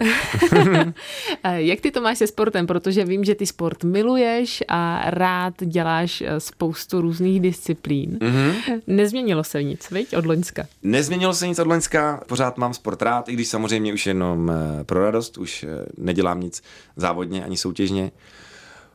[1.56, 6.24] jak ty to máš se sportem, protože vím, že ty sport miluješ a rád děláš
[6.38, 8.18] spoustu různých disciplín.
[8.22, 8.82] Mm-hmm.
[8.88, 10.68] Nezměnilo se nic, viď, od Loňska?
[10.84, 14.52] Nezměnilo se nic od Loňska, pořád mám sport rád, i když samozřejmě už jenom
[14.86, 15.66] pro radost, už
[15.98, 16.64] nedělám nic
[16.96, 18.12] závodně ani soutěžně.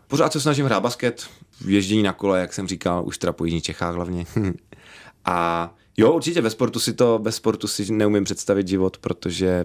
[0.08, 1.26] Pořád se snažím hrát basket,
[1.66, 4.24] ježdění na kole, jak jsem říkal, už teda po Jižních Čechách hlavně.
[5.24, 9.64] a jo, určitě ve sportu si to, bez sportu si neumím představit život, protože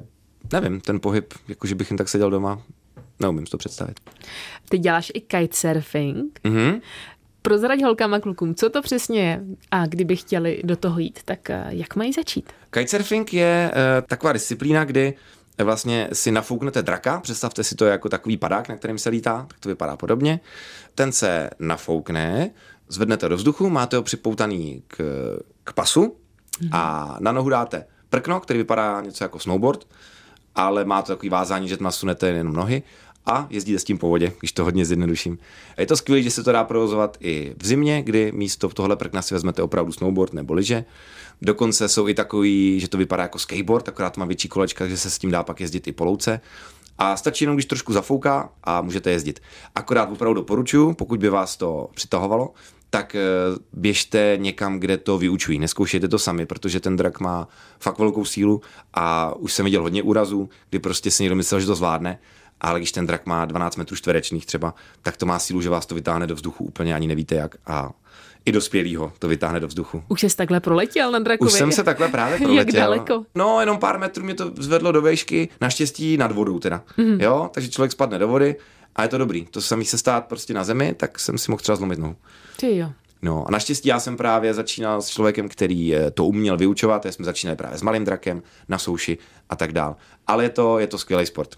[0.54, 2.62] nevím, ten pohyb, jakože bych jen tak seděl doma,
[3.20, 4.00] neumím si to představit.
[4.70, 6.40] Ty děláš i kitesurfing.
[6.44, 6.82] Mm-hmm.
[7.42, 11.50] Prozrať holkám a klukům, co to přesně je a kdyby chtěli do toho jít, tak
[11.50, 12.54] eh, jak mají začít?
[12.70, 15.14] Kitesurfing je uh, taková disciplína, kdy
[15.64, 19.60] vlastně si nafouknete draka, představte si to jako takový padák, na kterým se lítá, tak
[19.60, 20.40] to vypadá podobně.
[20.96, 22.50] Ten se nafoukne,
[22.88, 24.98] zvednete do vzduchu, máte ho připoutaný k,
[25.64, 26.16] k pasu
[26.72, 29.88] a na nohu dáte prkno, který vypadá něco jako snowboard,
[30.56, 32.84] ale má to takový vázání, že nasunete jenom nohy
[33.26, 35.38] a jezdíte s tím po vodě, když to hodně zjednoduším.
[35.78, 38.96] A je to skvělé, že se to dá provozovat i v zimě, kdy místo tohle
[38.96, 40.86] prkna si vezmete opravdu snowboard nebo lyže.
[41.42, 45.10] Dokonce jsou i takový, že to vypadá jako skateboard, akorát má větší kolečka, že se
[45.10, 46.42] s tím dá pak jezdit i po louce.
[46.98, 49.40] A stačí jenom, když trošku zafouká a můžete jezdit.
[49.76, 52.54] Akorát opravdu doporučuji, pokud by vás to přitahovalo,
[52.90, 53.20] tak eh,
[53.74, 55.60] běžte někam, kde to vyučují.
[55.60, 57.48] Neskoušejte to sami, protože ten drak má
[57.80, 58.62] fakt velkou sílu
[58.94, 62.20] a už jsem viděl hodně úrazů, kdy prostě si někdo myslel, že to zvládne
[62.66, 65.86] ale když ten drak má 12 metrů čtverečných třeba, tak to má sílu, že vás
[65.86, 67.92] to vytáhne do vzduchu úplně ani nevíte jak a
[68.46, 70.04] i dospělýho to vytáhne do vzduchu.
[70.08, 71.48] Už jsi takhle proletěl na drakovi?
[71.48, 72.58] Už jsem se takhle právě proletěl.
[72.58, 73.26] Jak daleko?
[73.36, 76.84] No, jenom pár metrů mě to zvedlo do vejšky, naštěstí nad vodou teda.
[76.98, 77.22] Mm-hmm.
[77.22, 78.56] Jo, takže člověk spadne do vody
[78.96, 79.46] a je to dobrý.
[79.46, 82.16] To samý se stát prostě na zemi, tak jsem si mohl třeba zlomit nohu.
[82.58, 82.92] Ty jo.
[83.22, 87.12] No a naštěstí já jsem právě začínal s člověkem, který eh, to uměl vyučovat, já
[87.12, 89.18] jsme začínali právě s malým drakem na souši
[89.50, 89.96] a tak dál.
[90.28, 91.56] Ale je to, je to skvělý sport.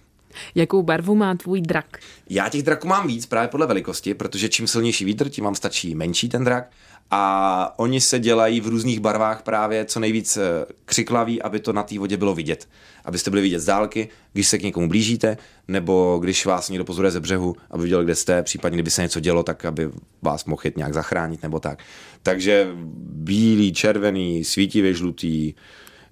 [0.56, 1.97] Jakou barvu má tvůj drak?
[2.30, 5.95] Já těch draků mám víc právě podle velikosti, protože čím silnější vítr, tím vám stačí
[5.95, 6.69] menší ten drak.
[7.12, 11.84] A oni se dělají v různých barvách právě co nejvíc eh, křiklaví, aby to na
[11.84, 12.67] té vodě bylo vidět.
[13.06, 17.12] Abyste byli vidět z dálky, když se k někomu blížíte, nebo když vás někdo pozoruje
[17.12, 19.89] ze břehu, aby viděl, kde jste, případně kdyby se něco dělo, tak aby
[20.21, 21.80] vás mohl jít nějak zachránit nebo tak.
[22.23, 22.67] Takže
[23.12, 25.54] bílý, červený, svítivě žlutý,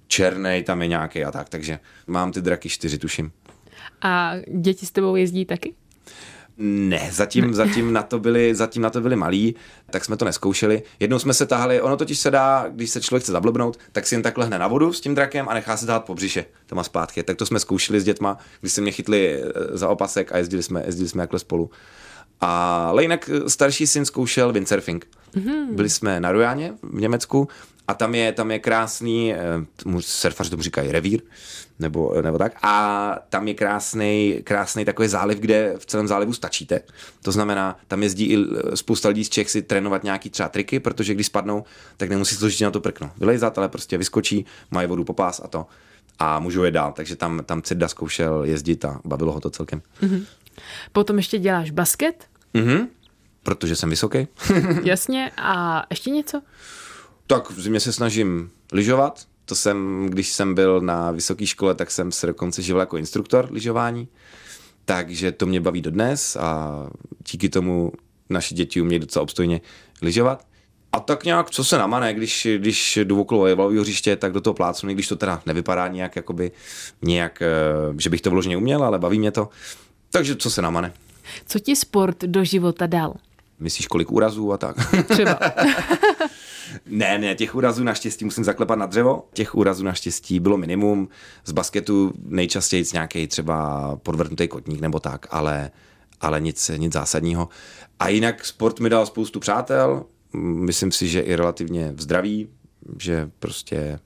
[0.06, 1.48] černý tam je nějaký a tak.
[1.48, 3.32] Takže mám ty draky čtyři, tuším.
[4.02, 5.74] A děti s tebou jezdí taky?
[6.58, 9.54] Ne, zatím, zatím, na to byli, zatím na to byli malí,
[9.90, 10.82] tak jsme to neskoušeli.
[11.00, 14.14] Jednou jsme se tahali, ono totiž se dá, když se člověk chce zablbnout, tak si
[14.14, 16.74] jen tak lehne na vodu s tím drakem a nechá se dát po břiše, to
[16.74, 17.22] má zpátky.
[17.22, 20.62] Tak to jsme zkoušeli s dětma, když se mě chytli eh, za opasek a jezdili
[20.62, 21.70] jsme, jezdili jsme jakhle spolu.
[22.40, 25.06] Ale jinak eh, starší syn zkoušel windsurfing.
[25.34, 25.74] Mm-hmm.
[25.74, 27.48] Byli jsme na Rujáně v Německu
[27.88, 29.38] a tam je, tam je krásný, eh,
[30.00, 31.22] surfaři tomu říkají revír,
[31.78, 36.80] nebo, nebo tak, a tam je krásný, krásný takový záliv, kde v celém zálivu stačíte.
[37.22, 40.80] To znamená, tam jezdí i eh, spousta lidí z Čech si trénovat nějaký třeba triky,
[40.80, 41.64] protože když spadnou,
[41.96, 43.10] tak nemusí složit na to prkno.
[43.16, 45.66] Vylejzat, ale prostě vyskočí, mají vodu popás a to.
[46.18, 49.82] A můžou je dál, takže tam, tam Cirda zkoušel jezdit a bavilo ho to celkem.
[50.02, 50.24] Mm-hmm.
[50.92, 52.24] Potom ještě děláš basket?
[52.54, 52.88] Mhm,
[53.42, 54.28] protože jsem vysoký.
[54.82, 56.42] Jasně, a ještě něco?
[57.26, 61.90] Tak v zimě se snažím lyžovat, To jsem, když jsem byl na vysoké škole, tak
[61.90, 64.08] jsem se dokonce živil jako instruktor lyžování.
[64.84, 66.70] Takže to mě baví dodnes a
[67.30, 67.92] díky tomu
[68.30, 69.60] naši děti umějí docela obstojně
[70.02, 70.46] lyžovat.
[70.92, 74.54] A tak nějak, co se namane, když, když jdu okolo valového hřiště, tak do toho
[74.54, 76.52] plácnu, když to teda nevypadá nějak, jakoby,
[77.02, 77.46] nějak, eh,
[77.98, 79.48] že bych to vložně uměl, ale baví mě to.
[80.10, 80.92] Takže co se namane.
[81.46, 83.14] Co ti sport do života dal?
[83.58, 84.76] Myslíš, kolik úrazů a tak?
[85.08, 85.38] Třeba.
[86.86, 89.28] ne, ne, těch úrazů naštěstí musím zaklepat na dřevo.
[89.32, 91.08] Těch úrazů naštěstí bylo minimum.
[91.44, 95.70] Z basketu nejčastěji nějaký třeba podvrtnutý kotník nebo tak, ale,
[96.20, 97.48] ale nic, nic zásadního.
[97.98, 100.04] A jinak sport mi dal spoustu přátel,
[100.42, 102.48] myslím si, že i relativně zdraví,
[102.98, 103.98] že prostě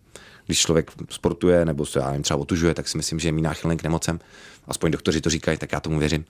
[0.47, 3.43] když člověk sportuje nebo se já nevím, třeba otužuje, tak si myslím, že je mý
[3.43, 4.21] náchylný k nemocem.
[4.69, 6.25] Aspoň doktoři to říkají, tak já tomu věřím.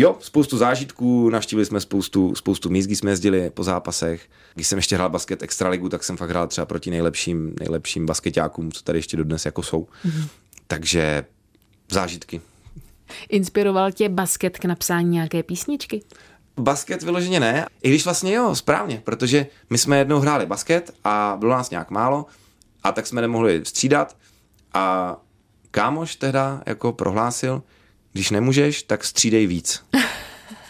[0.00, 4.28] Jo, spoustu zážitků, navštívili jsme spoustu, spoustu míst, jsme jezdili po zápasech.
[4.54, 8.72] Když jsem ještě hrál basket extraligu, tak jsem fakt hrál třeba proti nejlepším, nejlepším basketákům,
[8.72, 9.88] co tady ještě dodnes jako jsou.
[10.04, 10.28] Mm-hmm.
[10.66, 11.24] Takže
[11.90, 12.40] zážitky.
[13.28, 16.02] Inspiroval tě basket k napsání nějaké písničky?
[16.60, 21.36] Basket vyloženě ne, i když vlastně jo, správně, protože my jsme jednou hráli basket a
[21.38, 22.26] bylo nás nějak málo
[22.82, 24.16] a tak jsme nemohli střídat
[24.74, 25.16] a
[25.70, 27.62] kámoš tehda jako prohlásil,
[28.18, 29.82] když nemůžeš, tak střídej víc.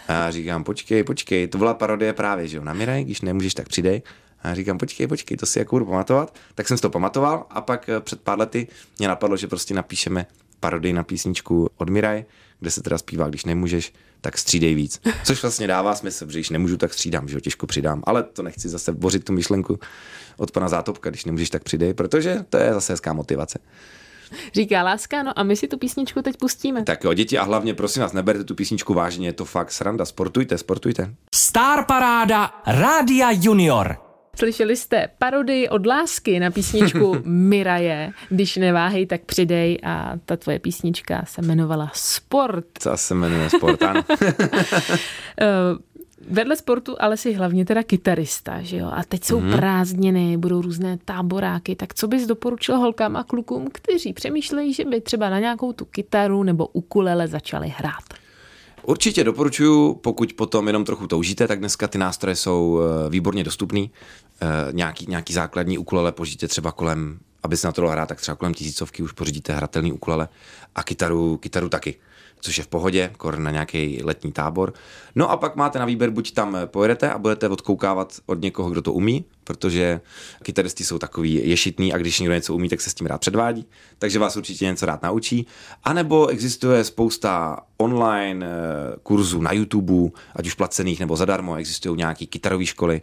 [0.07, 3.53] A já říkám, počkej, počkej, to byla parodie právě, že jo, na Miraj, když nemůžeš,
[3.53, 4.01] tak přidej.
[4.43, 6.35] A já říkám, počkej, počkej, to si jako budu pamatovat.
[6.55, 8.67] Tak jsem si to pamatoval a pak eh, před pár lety
[8.99, 10.25] mě napadlo, že prostě napíšeme
[10.59, 12.25] parodii na písničku od Miraj,
[12.59, 15.01] kde se teda zpívá, když nemůžeš, tak střídej víc.
[15.23, 18.03] Což vlastně dává smysl, že když nemůžu, tak střídám, že ho těžko přidám.
[18.03, 19.79] Ale to nechci zase bořit tu myšlenku
[20.37, 23.59] od pana Zátopka, když nemůžeš, tak přidej, protože to je zase hezká motivace.
[24.53, 26.83] Říká láska, no a my si tu písničku teď pustíme.
[26.83, 30.05] Tak jo, děti a hlavně prosím vás, neberte tu písničku vážně, je to fakt sranda,
[30.05, 31.13] sportujte, sportujte.
[31.35, 33.97] Star Paráda Rádia Junior.
[34.35, 38.11] Slyšeli jste parodii od lásky na písničku Miraje.
[38.29, 42.65] Když neváhej, tak přidej a ta tvoje písnička se jmenovala Sport.
[42.79, 44.01] Co se jmenuje Sport, ano.
[46.27, 48.89] Vedle sportu ale si hlavně teda kytarista, že jo?
[48.93, 49.55] A teď jsou mm-hmm.
[49.55, 55.01] prázdniny, budou různé táboráky, tak co bys doporučil holkám a klukům, kteří přemýšlejí, že by
[55.01, 58.03] třeba na nějakou tu kytaru nebo ukulele začali hrát?
[58.83, 63.91] Určitě doporučuju, pokud potom jenom trochu toužíte, tak dneska ty nástroje jsou eh, výborně dostupný.
[64.41, 68.35] Eh, nějaký, nějaký základní ukulele pořídíte třeba kolem, aby se na to hrát, tak třeba
[68.35, 70.27] kolem tisícovky už pořídíte hratelný ukulele
[70.75, 71.95] a kytaru, kytaru taky
[72.41, 74.73] což je v pohodě, kor na nějaký letní tábor.
[75.15, 78.81] No a pak máte na výběr, buď tam pojedete a budete odkoukávat od někoho, kdo
[78.81, 80.01] to umí, protože
[80.43, 83.65] kytaristi jsou takový ješitný a když někdo něco umí, tak se s tím rád předvádí,
[83.99, 85.47] takže vás určitě něco rád naučí.
[85.83, 91.97] A nebo existuje spousta online eh, kurzů na YouTube, ať už placených nebo zadarmo, existují
[91.97, 93.01] nějaké kytarové školy.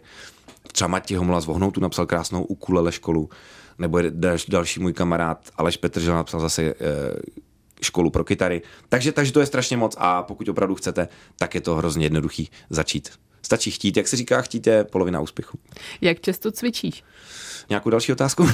[0.71, 3.29] Třeba Matěj Homola z Vohnoutu napsal krásnou ukulele školu,
[3.77, 3.99] nebo
[4.47, 6.73] další můj kamarád Aleš Petržel napsal zase eh,
[7.81, 8.61] školu pro kytary.
[8.89, 11.07] Takže, takže to je strašně moc a pokud opravdu chcete,
[11.39, 13.09] tak je to hrozně jednoduchý začít.
[13.41, 15.59] Stačí chtít, jak se říká, chtít je polovina úspěchu.
[16.01, 17.03] Jak často cvičíš?
[17.69, 18.49] Nějakou další otázku?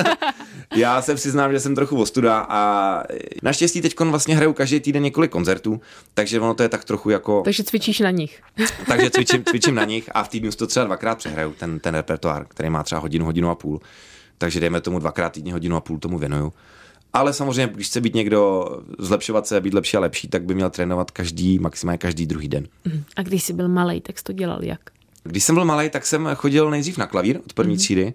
[0.76, 3.02] Já se přiznám, že jsem trochu ostuda a
[3.42, 5.80] naštěstí teď vlastně hraju každý týden několik koncertů,
[6.14, 7.42] takže ono to je tak trochu jako...
[7.44, 8.42] Takže cvičíš na nich.
[8.86, 12.46] takže cvičím, cvičím na nich a v týdnu to třeba dvakrát přehraju, ten, ten repertoár,
[12.48, 13.80] který má třeba hodinu, hodinu a půl.
[14.38, 16.52] Takže dejme tomu dvakrát týdně hodinu a půl tomu věnuju.
[17.12, 20.70] Ale samozřejmě, když chce být někdo, zlepšovat se, být lepší a lepší, tak by měl
[20.70, 22.68] trénovat každý, maximálně každý druhý den.
[22.84, 23.04] Mhm.
[23.16, 24.80] A když jsi byl malý, tak jsi to dělal jak?
[25.24, 27.78] Když jsem byl malý, tak jsem chodil nejdřív na klavír od první mm-hmm.
[27.78, 28.14] třídy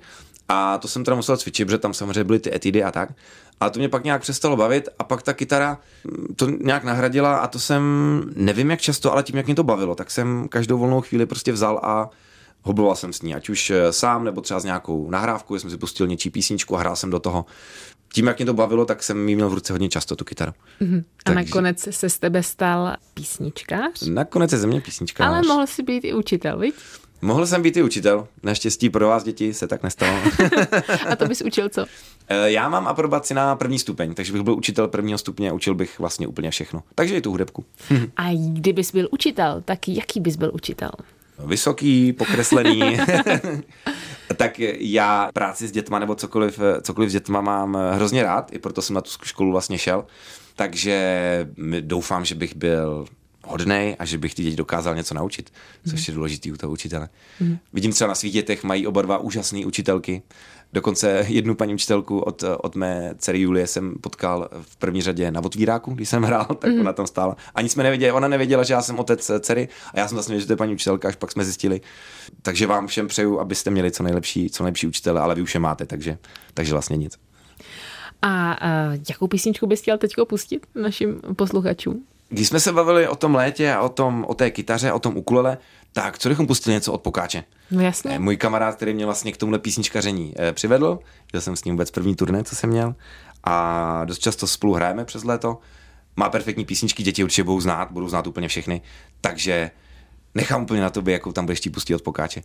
[0.50, 3.14] a to jsem teda musel cvičit, protože tam samozřejmě byly ty etidy a tak.
[3.60, 5.80] A to mě pak nějak přestalo bavit a pak ta kytara
[6.36, 7.84] to nějak nahradila a to jsem,
[8.36, 11.52] nevím jak často, ale tím, jak mě to bavilo, tak jsem každou volnou chvíli prostě
[11.52, 12.10] vzal a
[12.64, 15.78] hobloval jsem s ní, ať už eh, sám nebo třeba s nějakou nahrávkou, jsem si
[15.78, 17.46] pustil něčí písničku a hrál jsem do toho
[18.14, 20.52] tím, jak mě to bavilo, tak jsem jí měl v ruce hodně často, tu kytaru.
[20.82, 21.00] Mm-hmm.
[21.00, 21.36] A Takže...
[21.36, 24.02] nakonec se z tebe stal písničkář?
[24.08, 25.28] Nakonec se ze mě písničkář.
[25.28, 26.76] Ale mohl jsi být i učitel, viď?
[27.22, 28.28] Mohl jsem být i učitel.
[28.44, 30.20] Naštěstí pro vás, děti, se tak nestalo.
[31.10, 31.86] a to bys učil co?
[32.30, 35.76] Eh, já mám aprobaci na první stupeň, takže bych byl učitel prvního stupně a učil
[35.76, 36.84] bych vlastně úplně všechno.
[36.96, 37.66] Takže i tu hudebku.
[38.18, 40.90] a kdybys byl učitel, tak jaký bys byl učitel?
[41.46, 42.98] Vysoký, pokreslený.
[44.38, 48.82] tak já práci s dětma nebo cokoliv, cokoliv s dětma mám hrozně rád, i proto
[48.82, 50.06] jsem na tu školu vlastně šel.
[50.56, 51.48] Takže
[51.82, 53.06] doufám, že bych byl
[53.48, 55.54] hodnej a že bych ty děti dokázal něco naučit,
[55.90, 57.10] což je důležitý u toho učitele.
[57.40, 57.58] Mm.
[57.74, 60.22] Vidím třeba na svých dětech, mají oba dva úžasné učitelky.
[60.74, 65.44] Dokonce jednu paní učitelku od, od mé dcery Julie jsem potkal v první řadě na
[65.44, 66.80] otvíráku, když jsem hrál, tak mm.
[66.80, 67.36] ona tam stála.
[67.56, 70.46] Ani jsme nevěděli, ona nevěděla, že já jsem otec dcery a já jsem zase že
[70.46, 71.82] to je paní učitelka, až pak jsme zjistili.
[72.42, 75.60] Takže vám všem přeju, abyste měli co nejlepší, co nejlepší učitele, ale vy už je
[75.60, 76.18] máte, takže,
[76.54, 77.18] takže vlastně nic.
[78.22, 82.06] A uh, jakou písničku bys chtěl teď pustit našim posluchačům?
[82.30, 85.18] Když jsme se bavili o tom létě a o, tom, o té kytaře, o tom
[85.18, 85.58] ukulele,
[85.94, 87.44] tak co bychom pustili něco od Pokáče?
[87.72, 88.12] No jasně.
[88.12, 91.00] Eh, můj kamarád, který mě vlastně k tomuhle písničkaření eh, přivedl,
[91.32, 92.96] byl jsem s ním vůbec první turné, co jsem měl
[93.44, 95.58] a dost často spolu hrajeme přes léto.
[96.16, 98.82] Má perfektní písničky, děti určitě budou znát, budou znát úplně všechny,
[99.22, 99.72] takže
[100.36, 102.42] nechám úplně na tobě, jakou tam budeš tí pustit od Pokáče.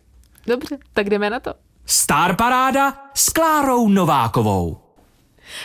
[0.47, 1.53] Dobře, tak jdeme na to.
[1.85, 4.82] Star Paráda s Klárou Novákovou.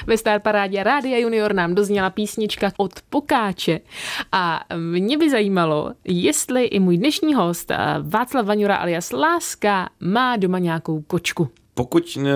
[0.06, 3.80] Ve Star Parádě Rádia Junior nám dozněla písnička od Pokáče.
[4.32, 10.36] A mě by zajímalo, jestli i můj dnešní host eh, Václav Vaňura alias Láska má
[10.36, 11.48] doma nějakou kočku.
[11.74, 12.32] Pokud ne,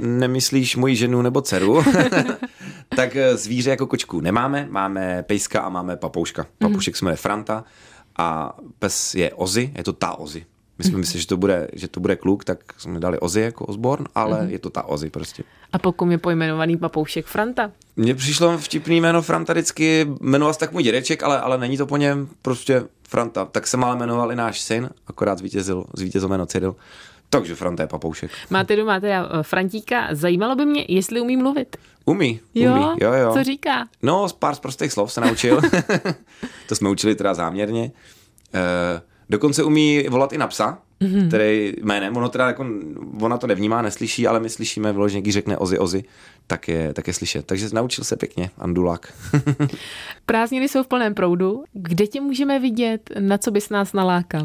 [0.00, 1.82] nemyslíš moji ženu nebo dceru,
[2.96, 4.66] tak eh, zvíře jako kočku nemáme.
[4.70, 6.46] Máme pejska a máme papouška.
[6.58, 7.64] Papoušek se jmenuje Franta
[8.18, 10.46] a pes je Ozy, je to ta Ozy.
[10.78, 13.66] My jsme mysleli, že to bude, že to bude kluk, tak jsme dali Ozy jako
[13.66, 14.50] Osborn, ale mm-hmm.
[14.50, 15.42] je to ta Ozy prostě.
[15.72, 17.70] A pokud je pojmenovaný papoušek Franta?
[17.96, 21.86] Mně přišlo vtipný jméno Franta vždycky, jmenoval se tak můj dědeček, ale, ale není to
[21.86, 23.44] po něm, prostě Franta.
[23.44, 26.76] Tak se má jmenoval i náš syn, akorát zvítězil, zvítězil jméno Cyril.
[27.30, 28.30] Takže Franta je papoušek.
[28.50, 31.76] Máte doma teda eh, Frantíka, zajímalo by mě, jestli umí mluvit.
[32.04, 32.72] Umí, jo?
[32.72, 33.32] umí, jo, jo.
[33.32, 33.88] Co říká?
[34.02, 35.60] No, z pár z prostých slov se naučil.
[36.68, 37.92] to jsme učili teda záměrně.
[38.54, 38.60] Uh,
[39.30, 41.28] Dokonce umí volat i na psa, mm-hmm.
[41.28, 42.66] který jménem, ono teda jako,
[43.20, 46.04] ona to nevnímá, neslyší, ale my slyšíme vyloženě, když řekne ozy ozy,
[46.46, 47.46] tak je, tak je slyšet.
[47.46, 49.12] Takže naučil se pěkně, Andulák.
[50.26, 51.64] Prázdniny jsou v plném proudu.
[51.72, 54.42] Kde tě můžeme vidět, na co bys nás nalákal?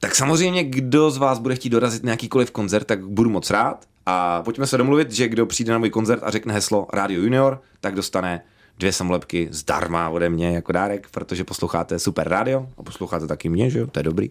[0.00, 3.86] Tak samozřejmě, kdo z vás bude chtít dorazit nějakýkoliv koncert, tak budu moc rád.
[4.06, 7.62] A pojďme se domluvit, že kdo přijde na můj koncert a řekne heslo Radio Junior,
[7.80, 8.42] tak dostane
[8.78, 13.70] dvě samolepky zdarma ode mě jako dárek, protože posloucháte super rádio a posloucháte taky mě,
[13.70, 14.30] že jo, to je dobrý.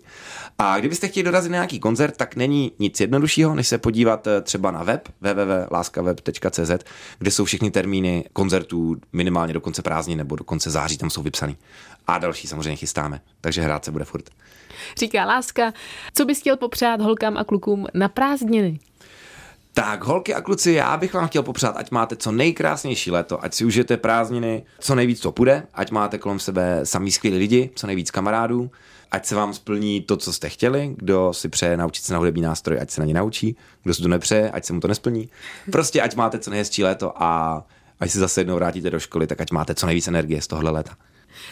[0.57, 4.41] A kdybyste chtěli dorazit na nějaký koncert, tak není nic jednoduššího, než se podívat eh,
[4.41, 6.85] třeba na web www.laskaweb.cz,
[7.19, 11.21] kde jsou všechny termíny koncertů minimálně do konce prázdnin nebo do konce září, tam jsou
[11.21, 11.57] vypsaný.
[12.07, 14.29] A další samozřejmě chystáme, takže hrát se bude furt.
[14.97, 15.73] Říká Láska,
[16.13, 18.79] co bys chtěl popřát holkám a klukům na prázdniny?
[19.73, 23.53] Tak, holky a kluci, já bych vám chtěl popřát, ať máte co nejkrásnější léto, ať
[23.53, 27.87] si užijete prázdniny, co nejvíc to půjde, ať máte kolem sebe samý skvělí lidi, co
[27.87, 28.71] nejvíc kamarádů,
[29.11, 32.41] ať se vám splní to, co jste chtěli, kdo si přeje naučit se na hudební
[32.41, 35.29] nástroj, ať se na ně naučí, kdo si to nepřeje, ať se mu to nesplní.
[35.71, 37.63] Prostě ať máte co nejhezčí léto a
[37.99, 40.71] až se zase jednou vrátíte do školy, tak ať máte co nejvíc energie z tohle
[40.71, 40.95] léta.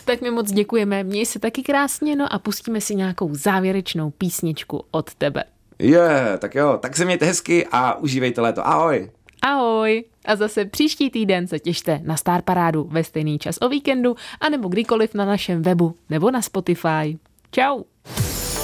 [0.05, 4.85] Tak mi moc děkujeme, měj se taky krásně, no a pustíme si nějakou závěrečnou písničku
[4.91, 5.43] od tebe.
[5.79, 8.67] Je, yeah, tak jo, tak se mějte hezky a užívejte léto.
[8.67, 9.11] Ahoj.
[9.41, 10.03] Ahoj.
[10.25, 14.69] A zase příští týden se těšte na Star Parádu ve stejný čas o víkendu anebo
[14.69, 17.17] kdykoliv na našem webu nebo na Spotify.
[17.51, 17.83] Ciao.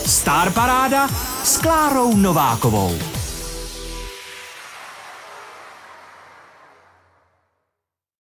[0.05, 1.07] Star Paráda
[1.43, 3.14] s Klárou Novákovou.